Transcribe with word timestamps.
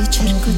e 0.00 0.06
cerco 0.06 0.57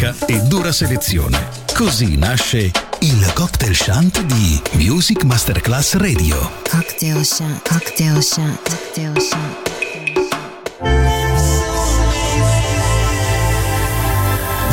ricerca 0.00 0.14
e 0.26 0.40
dura 0.40 0.72
selezione. 0.72 1.48
Così 1.74 2.16
nasce 2.16 2.70
il 3.00 3.32
cocktail 3.34 3.74
shant 3.74 4.22
di 4.22 4.60
Music 4.72 5.24
Masterclass 5.24 5.94
Radio. 5.94 6.50
Cocktail 6.68 7.24
shant, 7.24 7.68
cocktail 7.68 8.22
shant, 8.22 8.58
cocktail 8.68 9.20
shant. 9.20 9.68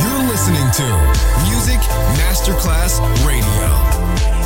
You're 0.01 0.23
listening 0.29 0.69
to 0.71 0.85
Music 1.49 1.79
Masterclass 2.17 2.99
Radio. 3.25 4.36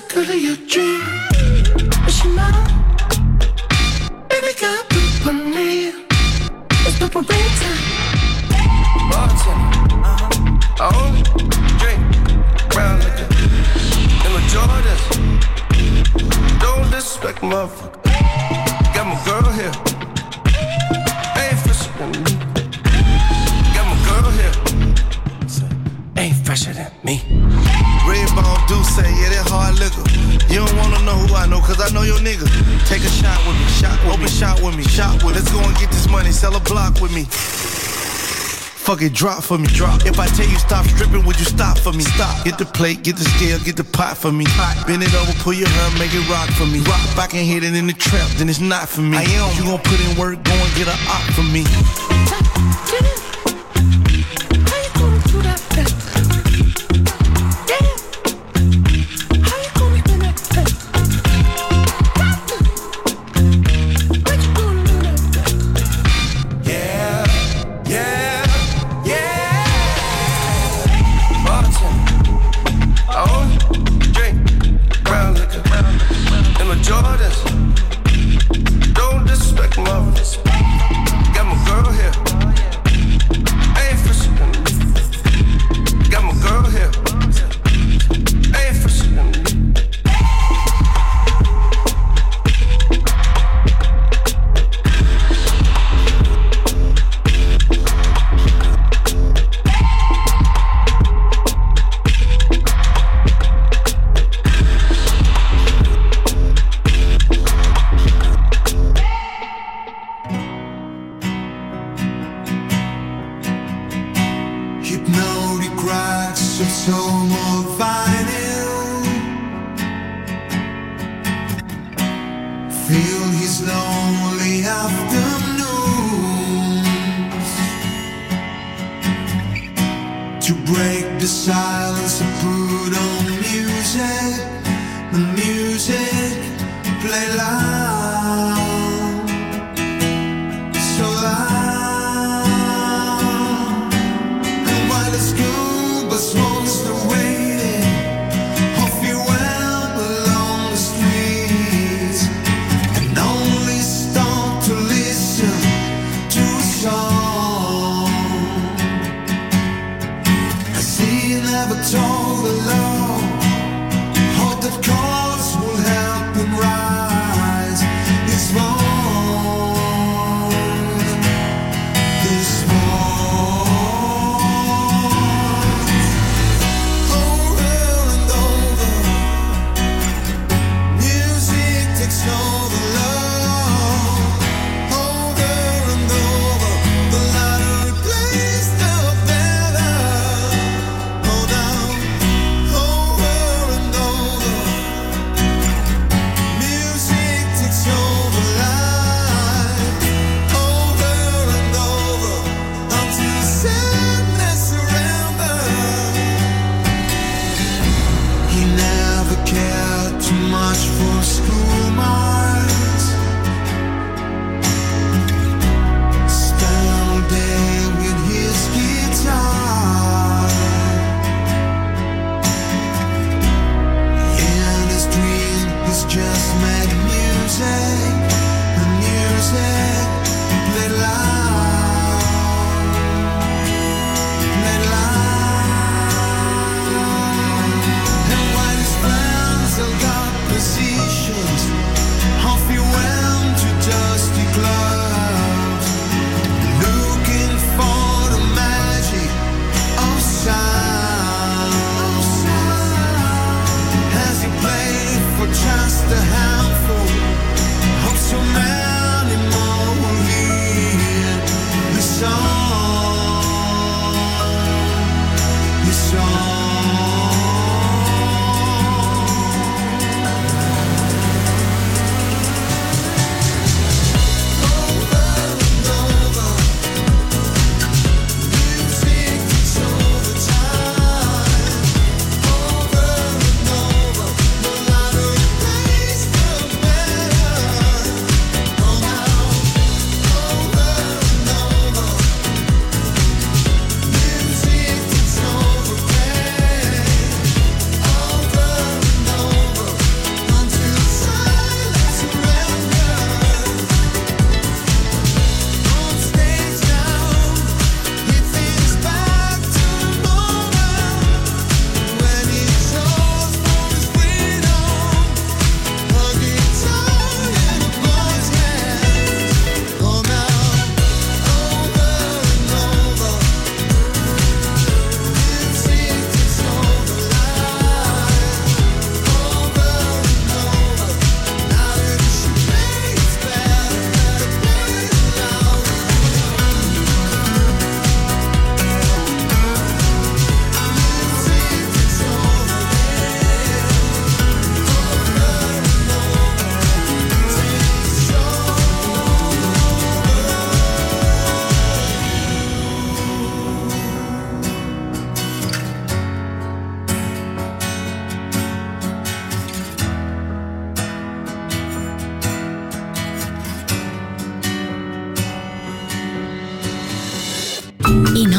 girl 0.00 0.30
of 0.30 0.34
your 0.34 0.56
dreams. 0.68 1.35
Fuck 38.86 39.02
it, 39.02 39.12
drop 39.12 39.42
for 39.42 39.58
me. 39.58 39.66
Drop. 39.66 40.06
If 40.06 40.20
I 40.20 40.28
tell 40.28 40.46
you 40.46 40.56
stop 40.58 40.86
stripping, 40.86 41.26
would 41.26 41.36
you 41.40 41.44
stop 41.44 41.76
for 41.76 41.92
me? 41.92 42.04
Stop. 42.04 42.44
Get 42.44 42.56
the 42.56 42.66
plate, 42.66 43.02
get 43.02 43.16
the 43.16 43.24
scale, 43.24 43.58
get 43.58 43.74
the 43.74 43.82
pot 43.82 44.16
for 44.16 44.30
me. 44.30 44.44
Pot. 44.44 44.84
Bend 44.86 45.02
it 45.02 45.12
over, 45.12 45.32
pull 45.42 45.54
your 45.54 45.68
hand, 45.68 45.98
make 45.98 46.14
it 46.14 46.22
rock 46.30 46.48
for 46.50 46.66
me. 46.66 46.78
Rock. 46.78 47.02
If 47.02 47.18
I 47.18 47.26
can 47.26 47.44
hit 47.44 47.64
it 47.64 47.74
in 47.74 47.88
the 47.88 47.92
trap, 47.92 48.30
then 48.38 48.48
it's 48.48 48.60
not 48.60 48.88
for 48.88 49.00
me. 49.00 49.16
I 49.16 49.22
am. 49.22 49.56
You 49.56 49.64
gon' 49.64 49.80
put 49.80 49.98
in 49.98 50.16
work, 50.16 50.40
go 50.44 50.52
and 50.52 50.74
get 50.76 50.86
a 50.86 50.94
op 51.10 51.22
for 51.34 51.42
me. 51.42 53.25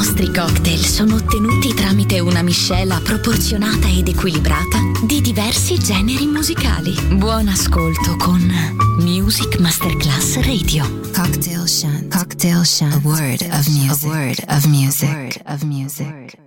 Nostri 0.07 0.31
cocktail 0.33 0.79
sono 0.79 1.15
ottenuti 1.15 1.73
tramite 1.73 2.19
una 2.19 2.41
miscela 2.41 3.01
proporzionata 3.03 3.89
ed 3.89 4.07
equilibrata 4.07 4.79
di 5.03 5.19
diversi 5.19 5.77
generi 5.77 6.25
musicali. 6.27 6.95
Buon 7.15 7.49
ascolto 7.49 8.15
con 8.15 8.39
Music 8.99 9.59
Masterclass 9.59 10.35
Radio. 10.45 10.85
Cocktail 11.13 11.67
Shant. 11.67 12.15
Cocktail 12.15 12.63
Shant. 12.63 12.93
A 12.93 12.99
word 13.03 13.41
of 13.51 13.67
music. 13.67 14.05
A 14.05 14.07
word 14.07 14.43
of 14.47 14.65
music. 14.65 15.09
A 15.09 15.13
word 15.13 15.41
of 15.45 15.63
music. 15.63 16.46